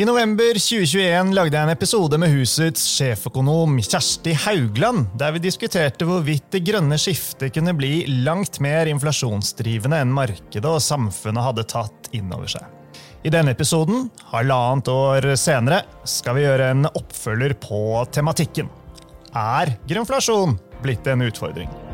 [0.00, 6.06] I november 2021 lagde jeg en episode med husets sjeføkonom Kjersti Haugland, der vi diskuterte
[6.08, 12.08] hvorvidt det grønne skiftet kunne bli langt mer inflasjonsdrivende enn markedet og samfunnet hadde tatt
[12.16, 12.64] inn over seg.
[13.28, 18.72] I denne episoden, halvannet år senere, skal vi gjøre en oppfølger på tematikken.
[19.36, 21.89] Er grønnflasjon blitt en utfordring?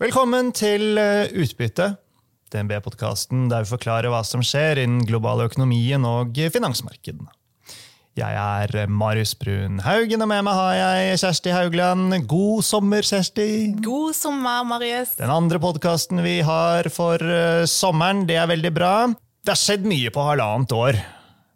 [0.00, 1.90] Velkommen til eh, Utbytte,
[2.48, 7.28] DNB-podkasten der vi forklarer hva som skjer innen global økonomien og finansmarkedene.
[8.16, 12.16] Jeg er eh, Marius Brun Haugen, og med meg har jeg Kjersti Haugland.
[12.32, 13.50] God sommer, Kjersti!
[13.84, 15.12] God sommer, Marius.
[15.20, 18.94] Den andre podkasten vi har for eh, sommeren, det er veldig bra.
[19.44, 21.04] Det har skjedd mye på halvannet år.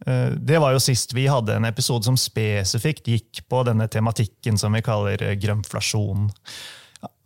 [0.04, 4.76] Det var jo sist vi hadde en episode som spesifikt gikk på denne tematikken som
[4.76, 6.26] vi kaller grønnflasjon.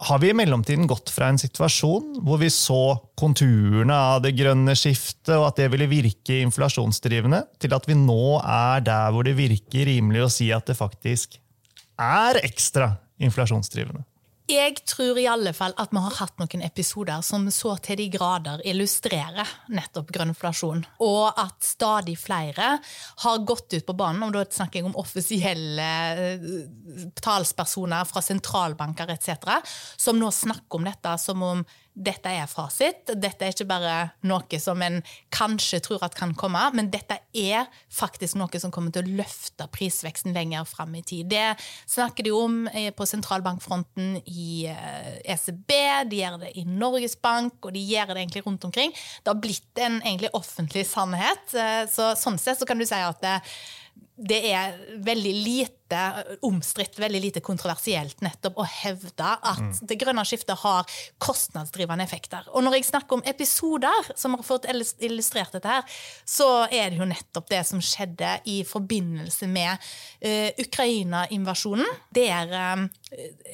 [0.09, 4.77] Har vi i mellomtiden gått fra en situasjon hvor vi så konturene av det grønne
[4.79, 9.37] skiftet, og at det ville virke inflasjonsdrivende, til at vi nå er der hvor det
[9.39, 11.39] virker rimelig å si at det faktisk
[11.99, 14.05] er ekstra inflasjonsdrivende?
[14.49, 18.07] Jeg tror i alle fall at vi har hatt noen episoder som så til de
[18.15, 20.87] grader illustrerer nettopp grønnflasjon.
[21.05, 22.71] Og at stadig flere
[23.25, 26.49] har gått ut på banen, og da snakker jeg om offisielle eh,
[27.21, 29.61] talspersoner fra sentralbanker etc.,
[30.01, 31.63] som nå snakker om dette som om
[31.99, 33.11] dette er fasit.
[33.19, 33.95] Dette er ikke bare
[34.29, 35.01] noe som en
[35.35, 39.67] kanskje tror at kan komme, men dette er faktisk noe som kommer til å løfte
[39.75, 41.29] prisveksten lenger fram i tid.
[41.33, 41.57] Det
[41.91, 47.19] snakker de om eh, på sentralbankfronten i ECB, eh, e de gjør det i Norges
[47.21, 48.95] Bank, og de gjør det egentlig rundt omkring.
[48.95, 51.55] Det har blitt en egentlig offentlig sannhet.
[51.55, 53.39] Eh, så sånn sett så kan du si at det,
[54.19, 54.75] det er
[55.07, 55.99] veldig lite
[56.45, 59.77] omstridt, veldig lite kontroversielt nettopp å hevde at mm.
[59.89, 60.89] det grønne skiftet har
[61.23, 62.49] kostnadsdrivende effekter.
[62.51, 66.99] Og når jeg snakker om episoder som har fått illustrert dette her, så er det
[66.99, 71.87] jo nettopp det som skjedde i forbindelse med uh, Ukraina-invasjonen.
[72.19, 72.85] Der uh,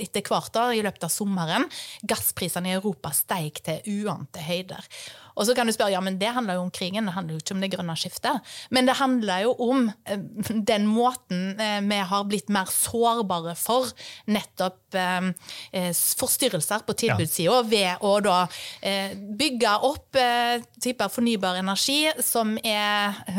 [0.01, 1.69] etter hvert i løpet av sommeren
[2.09, 4.89] gassprisene i Europa steig til uante høyder.
[5.35, 7.43] Og så kan du spørre ja, men det handler jo om krigen, det handler jo
[7.43, 8.55] ikke om det grønne skiftet.
[8.75, 10.21] Men det handler jo om eh,
[10.71, 13.91] den måten eh, vi har blitt mer sårbare for
[14.31, 15.91] nettopp eh,
[16.21, 18.45] forstyrrelser på tilbudssida ved å da
[19.39, 20.17] bygge opp
[20.83, 22.55] typer fornybar energi som,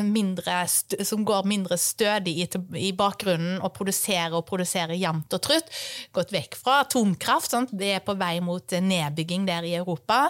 [0.10, 2.48] mindre, som går mindre stødig i,
[2.88, 5.72] i bakgrunnen og produserer og produserer jevnt og trutt.
[6.16, 7.54] Gått vekk fra atomkraft.
[7.54, 7.74] Sant?
[7.76, 10.26] Det er på vei mot nedbygging der i Europa.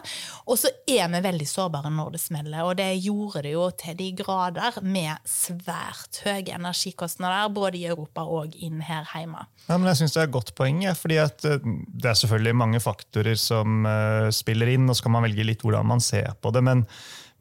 [0.46, 2.64] Og så er vi veldig sårbare når det smeller.
[2.68, 8.26] Og det gjorde det jo til de grader med svært høye energikostnader, både i Europa
[8.28, 9.46] og inn her hjemme.
[9.66, 12.80] Ja, men jeg synes Det er et godt poeng, fordi eh, det er selvfølgelig mange
[12.84, 16.54] faktorer som uh, spiller inn, og så kan man velge litt hvordan man ser på
[16.56, 16.64] det.
[16.64, 16.86] men,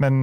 [0.03, 0.22] men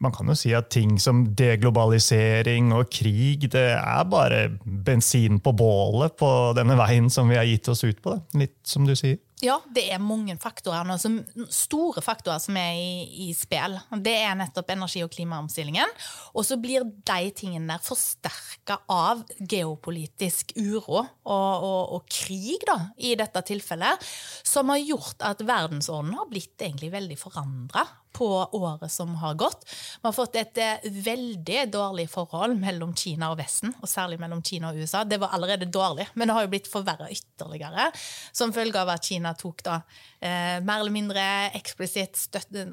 [0.00, 5.52] man kan jo si at ting som deglobalisering og krig det er bare bensin på
[5.52, 8.16] bålet på denne veien som vi har gitt oss ut på.
[8.16, 8.40] Det.
[8.40, 9.20] Litt som du sier.
[9.40, 11.16] Ja, det er mange faktorer nå, som,
[11.52, 13.78] store faktorer som er i, i spill.
[14.04, 15.94] Det er nettopp energi- og klimaomstillingen.
[16.34, 22.92] Og så blir de tingene der forsterka av geopolitisk uro og, og, og, krig, da,
[23.00, 24.10] i dette tilfellet,
[24.44, 28.28] som har gjort at verdensordenen har blitt egentlig veldig forandra på
[28.58, 29.64] året som har gått.
[30.02, 34.42] Vi har fått et eh, veldig dårlig forhold mellom Kina og Vesten, og særlig mellom
[34.42, 35.04] Kina og USA.
[35.04, 37.90] Det var allerede dårlig, men det har jo blitt forverra ytterligere
[38.32, 39.80] som følge av at Kina tok da
[40.20, 41.24] eh, mer eller mindre
[41.56, 42.66] eksplisitt støtte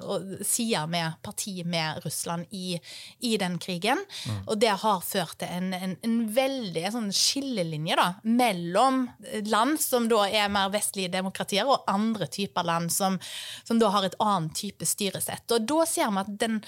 [0.45, 2.77] sider med parti med Russland i,
[3.19, 4.01] i den krigen.
[4.27, 4.41] Mm.
[4.45, 9.05] Og det har ført til en, en, en veldig sånn skillelinje da, mellom
[9.47, 13.17] land som da er mer vestlige demokratier, og andre typer land som,
[13.67, 15.45] som da har et annet type styresett.
[15.55, 16.59] Og da ser vi at den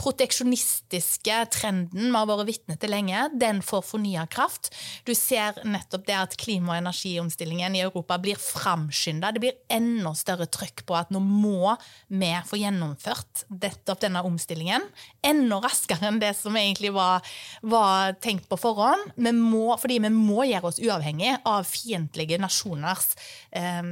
[0.00, 4.70] proteksjonistiske trenden vi har vært vitne til lenge, den får fornya kraft.
[5.08, 9.32] Du ser nettopp det at klima- og energiomstillingen i Europa blir framskynda.
[9.34, 11.74] Det blir enda større trøkk på at nå må
[12.08, 14.84] vi få gjennomført dette, denne omstillingen
[15.24, 17.24] enda raskere enn det som egentlig var,
[17.62, 19.12] var tenkt på forhånd.
[19.16, 23.14] Vi må, fordi vi må gjøre oss uavhengig av fiendtlige nasjoners
[23.50, 23.82] eh,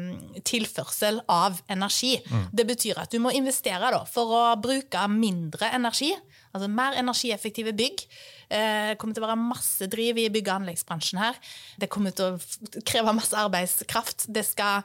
[0.46, 2.16] tilførsel av energi.
[2.26, 2.48] Mm.
[2.52, 6.14] Det betyr at du må investere da, for å bruke mindre energi
[6.56, 8.06] Altså mer energieffektive bygg.
[8.50, 11.34] Eh, Det kommer til å være masse driv i bygg- og anleggsbransjen her.
[11.78, 14.26] Det kommer til å kreve masse arbeidskraft.
[14.32, 14.82] Det skal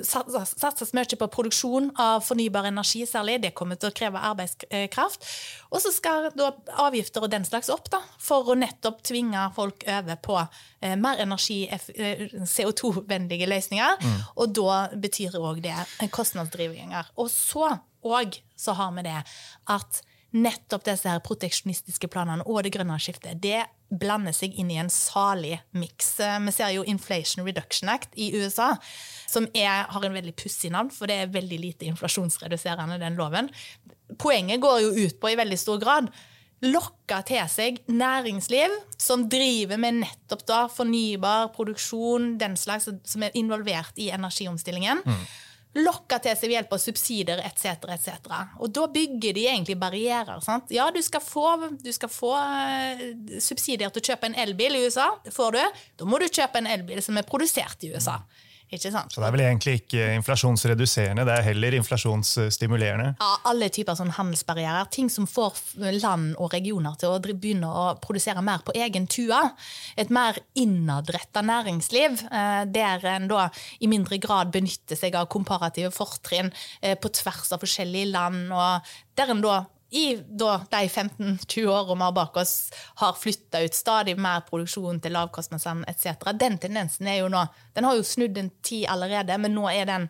[0.00, 3.40] satses, mye på produksjon av fornybar energi særlig.
[3.42, 5.26] Det kommer til å kreve arbeidskraft.
[5.70, 6.30] Og så skal
[6.80, 10.38] avgifter og den slags opp, da, for å nettopp tvinge folk over på
[10.80, 14.06] eh, mer energi, eh, CO2-vennlige løsninger.
[14.36, 15.76] Og da betyr òg det
[16.10, 17.12] kostnadsdrivninger.
[17.18, 19.20] Og så òg så har vi det
[19.70, 23.62] at nettopp disse her proteksjonistiske planene og det grønne skiftet, det
[23.92, 26.14] blander seg inn i en salig miks.
[26.20, 28.74] Eh, Vi ser jo Inflation Reduction Act i USA,
[29.28, 33.50] som er, har en veldig pussig navn, for det er veldig lite inflasjonsreduserende, den loven.
[34.18, 36.12] Poenget går jo ut på i veldig stor grad
[36.62, 43.34] lokke til seg næringsliv som driver med nettopp da fornybar produksjon, den slags som er
[43.38, 45.02] involvert i energiomstillingen.
[45.80, 47.86] Lokke til seg ved hjelp av subsidier etc.
[47.94, 48.32] etc.
[48.60, 50.42] Og da bygger de egentlig barrierer.
[50.44, 50.68] sant?
[50.74, 51.46] Ja, du skal få,
[51.80, 53.04] du skal få eh,
[53.40, 55.08] subsidier til å kjøpe en elbil i USA.
[55.24, 55.62] Det får du.
[56.02, 58.18] Da må du kjøpe en elbil som er produsert i USA.
[58.72, 59.12] Ikke sant?
[59.12, 63.10] Så det er vel egentlig ikke inflasjonsreduserende, det er heller inflasjonsstimulerende.
[63.20, 64.88] Ja, alle typer sånn handelsbarrierer.
[64.94, 65.58] Ting som får
[66.00, 69.42] land og regioner til å begynne å produsere mer på egen tua.
[70.00, 73.50] Et mer innadretta næringsliv, eh, der en da
[73.84, 76.48] i mindre grad benytter seg av komparative fortrinn
[76.80, 79.60] eh, på tvers av forskjellige land, og der en da
[79.92, 82.54] i da, de 15-20 årene vi har bak oss,
[83.00, 86.30] har flytta ut stadig mer produksjon til lavkostnadsland etc.
[86.40, 87.44] Den tendensen er jo nå
[87.76, 90.08] Den har jo snudd en tid allerede, men nå er den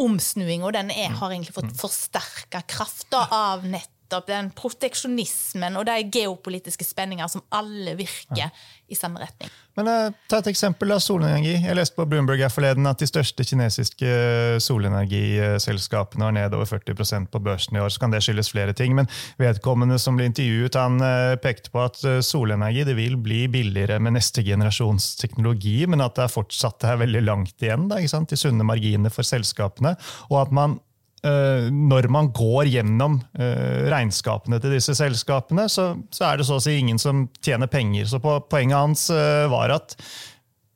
[0.00, 3.66] omsnuinga den er, har egentlig fått forsterka kraft da, av
[4.04, 8.50] nettopp den proteksjonismen og de geopolitiske spenninger som alle virker
[8.88, 9.50] i samme retning.
[9.74, 11.56] Men uh, Ta et eksempel av solenergi.
[11.64, 17.30] Jeg leste på Bloomberg her forleden at de største kinesiske solenergiselskapene har ned over 40%
[17.32, 17.90] på børsen i år.
[17.90, 18.94] Så kan det skyldes flere ting.
[18.94, 19.08] Men
[19.40, 23.98] vedkommende som ble intervjuet, han uh, pekte på at eh, solenergi det vil bli billigere
[24.02, 27.98] med neste generasjons teknologi, men at det er fortsatt det er veldig langt igjen da,
[27.98, 28.30] ikke sant?
[28.30, 29.96] til sunne marginer for selskapene.
[30.30, 30.93] og at man eh,
[31.24, 36.64] når man går gjennom eh, regnskapene til disse selskapene, så, så er det så å
[36.64, 38.08] si ingen som tjener penger.
[38.10, 39.96] Så på, poenget hans eh, var at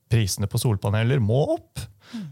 [0.08, 1.84] prisene på solpaneler må opp.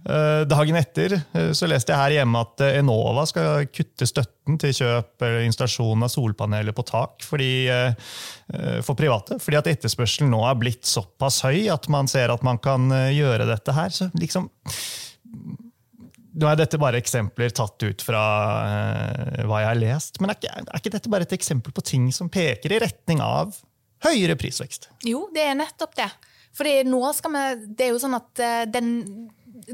[0.08, 4.56] Eh, dagen etter eh, så leste jeg her hjemme at eh, Enova skal kutte støtten
[4.62, 7.92] til kjøp eller installasjon av solpaneler på tak fordi, eh,
[8.54, 9.36] eh, for private.
[9.42, 13.12] Fordi at etterspørselen nå er blitt såpass høy at man ser at man kan eh,
[13.18, 13.92] gjøre dette her.
[13.92, 14.48] Så liksom
[16.36, 18.22] nå er dette bare eksempler tatt ut fra
[18.66, 21.84] uh, hva jeg har lest, men er ikke, er ikke dette bare et eksempel på
[21.86, 23.56] ting som peker i retning av
[24.04, 24.90] høyere prisvekst?
[25.08, 26.10] Jo, det er nettopp det.
[26.56, 27.40] Fordi nå skal vi
[27.76, 28.92] Det er jo sånn at uh, den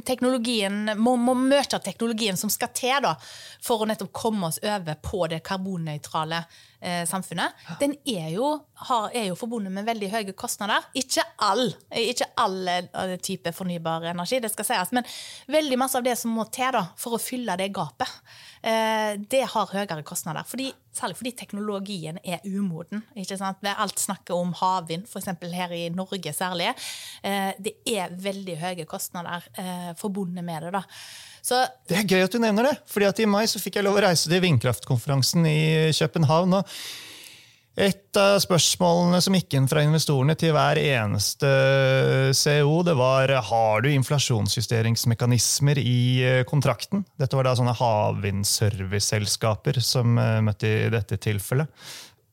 [0.07, 3.17] teknologien må, må møte teknologien som skal til da,
[3.63, 6.45] for å nettopp komme oss over på det karbonnøytrale
[6.83, 7.55] eh, samfunnet.
[7.81, 8.53] Den er jo,
[8.89, 10.85] har, er jo forbundet med veldig høye kostnader.
[10.99, 11.69] Ikke all,
[11.99, 15.07] ikke all eh, type fornybar energi, det skal sies, men
[15.53, 18.11] veldig masse av det som må til da, for å fylle det gapet,
[18.63, 20.47] eh, det har høyere kostnader.
[20.49, 23.05] Fordi, særlig fordi teknologien er umoden.
[23.17, 23.65] ikke sant?
[23.73, 25.33] Alt snakket om havvind, f.eks.
[25.55, 26.73] her i Norge særlig.
[27.23, 30.73] Eh, det er veldig høye kostnader eh, forbundet med det.
[30.81, 30.87] da.
[31.43, 33.87] Så Det er gøy at du nevner det, fordi at i mai så fikk jeg
[33.87, 36.61] lov å reise til vindkraftkonferansen i København.
[36.61, 36.65] og
[37.73, 41.49] et av spørsmålene som gikk inn fra investorene til hver eneste
[42.37, 47.01] CO, det var har du inflasjonsjusteringsmekanismer i eh, kontrakten.
[47.17, 51.65] Dette var da sånne havvindserviceselskaper som eh, møtte i dette tilfellet.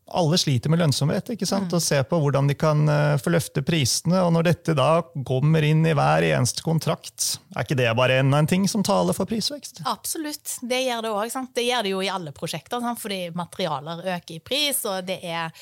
[0.09, 1.73] Alle sliter med lønnsomhet ikke sant?
[1.75, 4.21] og ser på hvordan de kan eh, få løfte prisene.
[4.23, 4.89] og Når dette da
[5.27, 9.17] kommer inn i hver eneste kontrakt, er ikke det bare enda en ting som taler
[9.17, 9.83] for prisvekst?
[9.89, 10.57] Absolutt.
[10.61, 11.37] Det gjør det òg.
[11.55, 13.01] Det gjør det jo i alle prosjekter, sant?
[13.01, 14.81] fordi materialer øker i pris.
[14.89, 15.53] Og det er,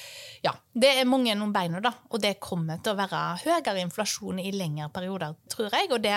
[0.45, 1.91] ja, det er mange noen beina, da.
[2.13, 5.89] Og det kommer til å være høyere inflasjon i lengre perioder, tror jeg.
[5.95, 6.15] Og det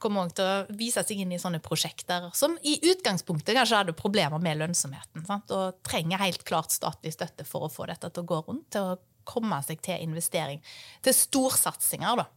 [0.00, 3.96] kommer òg til å vise seg inn i sånne prosjekter som i utgangspunktet kanskje hadde
[3.98, 5.26] problemer med lønnsomheten.
[5.28, 5.52] Sant?
[5.52, 8.92] Og trenger helt klart statlig støtte for å få dette til å gå rundt, til
[8.94, 10.62] å komme seg til investering.
[11.04, 12.28] Til storsatsinger, da.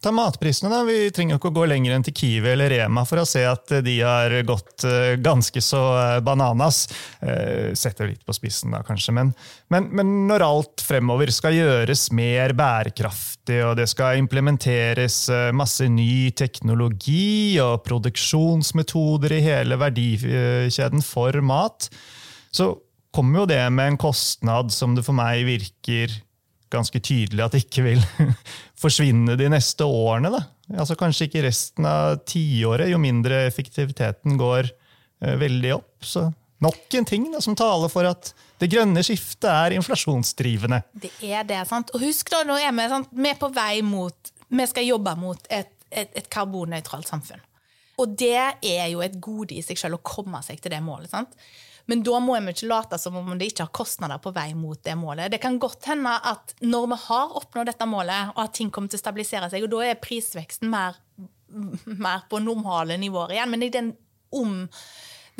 [0.00, 0.80] Ta matprisene, da.
[0.88, 3.42] Vi trenger jo ikke å gå lenger enn til Kiwi eller Rema for å se
[3.44, 6.86] at de har gått eh, ganske så eh, bananas.
[7.20, 9.12] Eh, Setter litt på spissen, da, kanskje.
[9.18, 9.34] Men,
[9.68, 15.84] men, men når alt fremover skal gjøres mer bærekraftig, og det skal implementeres eh, masse
[15.92, 21.90] ny teknologi og produksjonsmetoder i hele verdikjeden for mat,
[22.48, 22.72] så
[23.12, 26.16] kommer jo det med en kostnad som det for meg virker
[26.72, 28.02] ganske tydelig at det ikke vil
[28.82, 30.32] forsvinne de neste årene.
[30.34, 30.44] Da.
[30.78, 32.90] Altså Kanskje ikke resten av tiåret.
[32.92, 38.04] Jo mindre effektiviteten går eh, veldig opp, så Nok en ting da, som taler for
[38.04, 40.82] at det grønne skiftet er inflasjonsdrivende.
[40.92, 41.88] Det er det, sant?
[41.96, 43.08] Og husk da, nå er vi, sant?
[43.16, 47.40] vi er på vei mot Vi skal jobbe mot et, et, et karbonnøytralt samfunn.
[48.00, 51.08] Og det er jo et gode i seg selv å komme seg til det målet.
[51.12, 51.32] sant?
[51.90, 54.78] Men da må vi ikke late som om det ikke har kostnader på vei mot
[54.86, 55.32] det målet.
[55.32, 58.92] Det kan godt hende at når vi har oppnådd dette målet, og at ting kommer
[58.92, 61.00] til å stabilisere seg, og da er prisveksten mer,
[61.90, 63.94] mer på normale nivåer igjen, men i den,
[64.38, 64.60] om,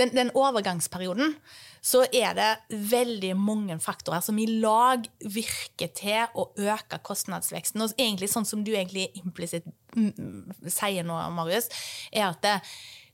[0.00, 1.36] den, den overgangsperioden
[1.80, 7.80] så er det veldig mange faktorer som i lag virker til å øke kostnadsveksten.
[7.80, 9.68] Og egentlig sånn som du egentlig implisitt
[10.68, 11.70] sier nå, Marius,
[12.12, 12.58] er at det,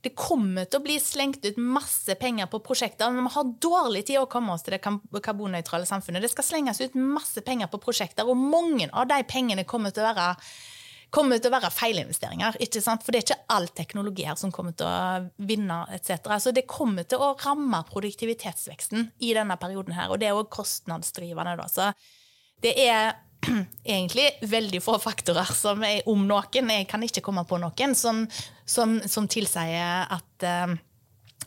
[0.05, 3.11] det kommer til å bli slengt ut masse penger på prosjekter.
[3.11, 4.81] Men vi har dårlig tid å komme oss til det
[5.25, 6.23] karbonnøytrale samfunnet.
[6.23, 10.05] Det skal slenges ut masse penger på prosjekter, og mange av de pengene kommer til
[10.05, 10.33] å være
[11.07, 12.57] til å være feilinvesteringer.
[12.59, 16.27] For det er ikke all teknologi her som kommer til å vinne etc.
[16.43, 20.51] Så det kommer til å ramme produktivitetsveksten i denne perioden her, og det er òg
[20.51, 21.55] kostnadsdrivende.
[21.57, 21.67] da.
[21.71, 21.93] Så
[22.61, 23.15] det er
[23.83, 28.25] egentlig veldig få faktorer som er om noen, jeg kan ikke komme på noen, som,
[28.65, 30.77] som, som tilsier at uh,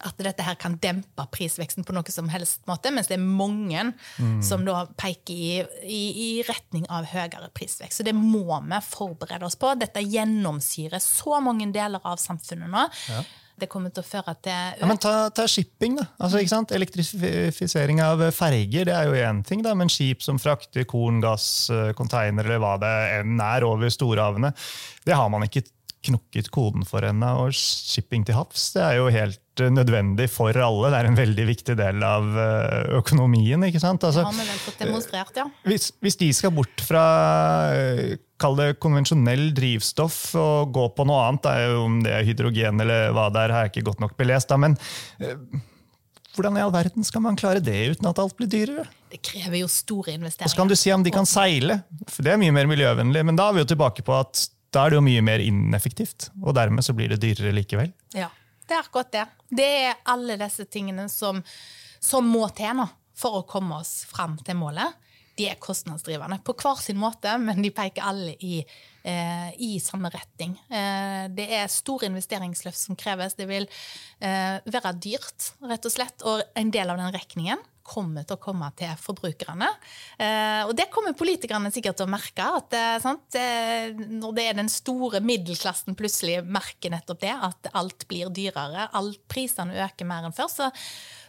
[0.00, 3.82] at dette her kan dempe prisveksten på noe som helst måte, mens det er mange
[3.92, 4.38] mm.
[4.44, 8.00] som da peker i, i, i, retning av høyere prisvekst.
[8.00, 9.75] Så det må vi forberede oss på.
[9.76, 12.87] Dette gjennomsyrer så mange deler av samfunnet nå.
[13.12, 13.23] Ja.
[13.61, 16.07] Det kommer til å føre til ja, men ta, ta, shipping, da.
[16.19, 16.73] Altså, ikke sant?
[16.76, 21.69] Elektrifisering av ferger det er jo én ting, da, men skip som frakter korn, gass,
[21.99, 24.52] container eller hva det enn er over storhavene,
[25.07, 25.67] det har man ikke
[26.07, 27.28] knukket koden for henne.
[27.42, 30.90] Og shipping til havs det er jo helt nødvendig for alle.
[30.92, 33.62] Det er en veldig viktig del av eh, økonomien.
[33.69, 34.04] ikke sant?
[34.07, 35.47] Altså, det vi vel fått demonstrert, ja.
[35.69, 37.04] Hvis, hvis, de skal bort fra
[37.76, 42.80] eh, kall det konvensjonell drivstoff og gå på noe annet, da, om det er hydrogen
[42.87, 44.49] eller hva det er, har jeg ikke godt nok belest.
[44.49, 44.78] Da, men
[45.21, 45.37] eh,
[46.37, 48.87] hvordan i all verden skal man klare det uten at alt blir dyrere?
[49.11, 50.47] Det krever jo store investeringer.
[50.47, 53.26] Og så kan du si om de kan seile, for det er mye mer miljøvennlig.
[53.26, 56.30] Men da er vi jo tilbake på at da er det jo mye mer ineffektivt,
[56.44, 57.90] og dermed så blir det dyrere likevel.
[58.14, 58.30] Ja,
[58.68, 59.26] det er akkurat det.
[59.50, 61.42] Det er alle disse tingene som,
[61.98, 62.86] som må til nå
[63.20, 64.94] for å komme oss fram til målet.
[65.38, 68.60] De er kostnadsdrivende på hver sin måte, men de peker alle i,
[69.08, 70.54] eh, i samme retning.
[70.68, 73.36] Eh, det er store investeringsløft som kreves.
[73.38, 73.66] Det vil
[74.20, 76.26] eh, være dyrt, rett og slett.
[76.28, 79.68] Og en del av den regningen kommer til å komme til forbrukerne.
[80.20, 82.47] Eh, og det kommer politikerne sikkert til å merke.
[82.47, 83.38] at sant?
[84.20, 89.23] Når det er den store middelklassen plutselig merker nettopp det, at alt blir dyrere, alt
[89.30, 90.70] prisene øker mer enn før, så,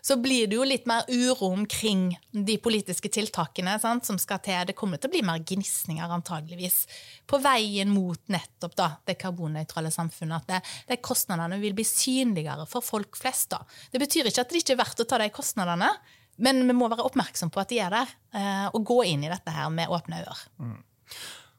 [0.01, 4.61] så blir det jo litt mer uro omkring de politiske tiltakene sant, som skal til.
[4.67, 6.83] Det kommer til å bli mer gnisninger, antageligvis,
[7.29, 10.41] på veien mot nettopp da, det karbonnøytrale samfunnet.
[10.41, 13.51] At det, det kostnadene vil bli synligere for folk flest.
[13.53, 13.61] da.
[13.93, 15.91] Det betyr ikke at det ikke er verdt å ta de kostnadene.
[16.37, 19.31] Men vi må være oppmerksom på at de er der, eh, og gå inn i
[19.31, 20.39] dette her med åpne øyne.
[20.59, 20.79] Mm.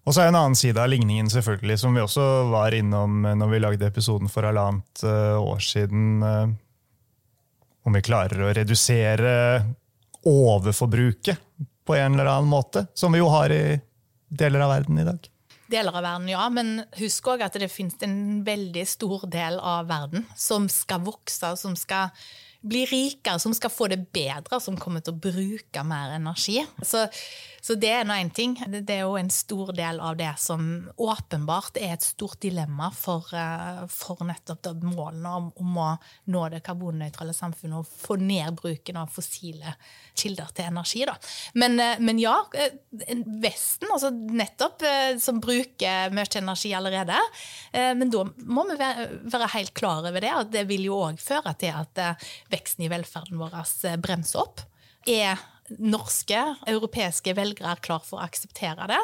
[0.02, 3.52] Og så er En annen side av ligningen selvfølgelig, som vi også var innom når
[3.52, 6.23] vi lagde episoden for halvannet eh, år siden.
[6.26, 6.49] Eh,
[7.87, 9.31] om vi klarer å redusere
[10.26, 11.38] overforbruket
[11.87, 13.81] på en eller annen måte, som vi jo har i
[14.31, 15.29] deler av verden i dag.
[15.73, 19.88] Deler av verden, ja, men husk òg at det finnes en veldig stor del av
[19.91, 22.12] verden som skal vokse, som skal
[22.62, 26.61] bli rikere, som skal få det bedre, som kommer til å bruke mer energi.
[26.87, 27.07] Så,
[27.62, 28.57] så det er nå én ting.
[28.59, 30.64] Det er jo en stor del av det som
[30.99, 35.90] åpenbart er et stort dilemma for, eh, for nettopp målene om, om, å
[36.35, 39.76] nå det karbonnøytrale samfunnet og få ned bruken av fossile
[40.19, 41.04] kilder til energi.
[41.07, 41.14] Da.
[41.54, 42.75] Men, eh, men ja, eh,
[43.42, 44.83] Vesten, altså nettopp,
[45.23, 47.16] som bruker mye energi allerede.
[47.73, 51.54] Men da må vi være helt klar over det, at det vil jo òg føre
[51.61, 53.57] til at veksten i velferden vår
[54.02, 54.62] bremser opp.
[55.07, 55.38] Er
[55.78, 59.00] norske, europeiske velgere er klar for å akseptere det?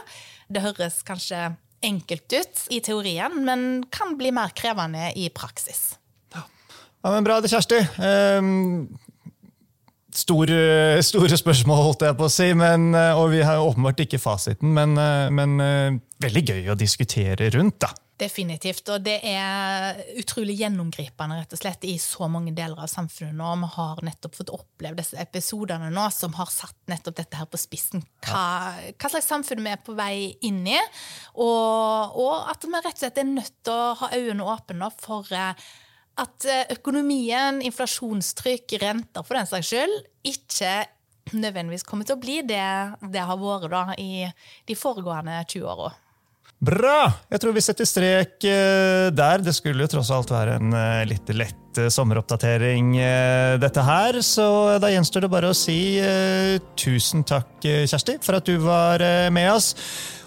[0.53, 1.53] Det høres kanskje
[1.85, 5.97] enkelt ut i teorien, men kan bli mer krevende i praksis.
[6.35, 7.85] Ja, men Bra det, Kjersti.
[8.03, 8.89] Um
[10.19, 12.49] store, store, spørsmål, holdt jeg på å si.
[12.59, 17.51] Men, eh, og vi har åpenbart ikke fasiten, men, eh, men veldig gøy å diskutere
[17.55, 17.79] rundt.
[17.79, 17.93] da.
[18.19, 18.89] Definitivt.
[18.91, 23.51] Og det er utrolig gjennomgripende rett og slett i så mange deler av samfunnet nå.
[23.63, 27.61] Vi har nettopp fått oppleve disse episodene nå som har satt nettopp dette her på
[27.61, 28.03] spissen.
[28.27, 30.79] Hva, hva slags samfunn vi er på vei inn i.
[31.39, 35.31] Og, og, at vi rett og slett er nødt til å ha øynene åpne for
[35.31, 35.69] eh,
[36.19, 40.75] at eh, økonomien, inflasjonstrykk, renter for den saks skyld, ikke
[41.39, 42.67] nødvendigvis kommer til å bli det
[43.13, 44.27] det har vært da i
[44.67, 45.95] de foregående 20 åra.
[46.59, 47.13] Bra!
[47.31, 49.43] Jeg tror vi setter strek eh, der.
[49.47, 52.97] Det skulle jo tross alt være en eh, litt lett eh, sommeroppdatering,
[53.63, 54.19] dette her.
[54.27, 54.47] Så
[54.83, 55.79] da gjenstår det bare å si
[56.79, 59.71] tusen takk, Kjersti, for at du var med oss.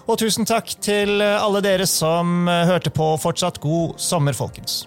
[0.08, 3.12] Og tusen takk til alle dere som hørte på.
[3.20, 4.86] Fortsatt god sommer, folkens.